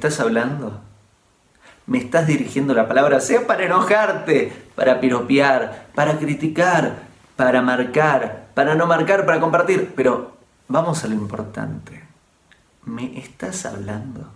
[0.00, 0.80] estás hablando?
[1.86, 7.02] Me estás dirigiendo la palabra, sea para enojarte, para piropear, para criticar,
[7.36, 9.92] para marcar, para no marcar, para compartir.
[9.94, 12.02] Pero vamos a lo importante.
[12.86, 14.32] ¿Me estás hablando?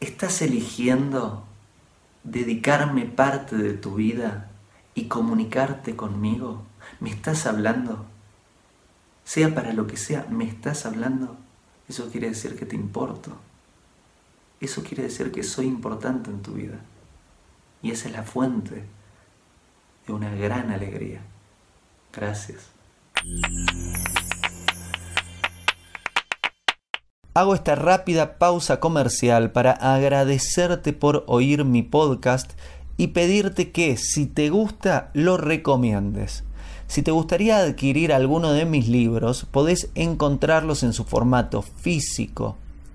[0.00, 1.44] ¿Estás eligiendo
[2.24, 4.48] dedicarme parte de tu vida
[4.96, 6.62] y comunicarte conmigo?
[6.98, 8.04] ¿Me estás hablando?
[9.22, 11.36] Sea para lo que sea, ¿me estás hablando?
[11.88, 13.38] Eso quiere decir que te importo.
[14.62, 16.78] Eso quiere decir que soy importante en tu vida.
[17.82, 18.84] Y esa es la fuente
[20.06, 21.20] de una gran alegría.
[22.12, 22.70] Gracias.
[27.34, 32.52] Hago esta rápida pausa comercial para agradecerte por oír mi podcast
[32.96, 36.44] y pedirte que si te gusta lo recomiendes.
[36.86, 42.58] Si te gustaría adquirir alguno de mis libros, podés encontrarlos en su formato físico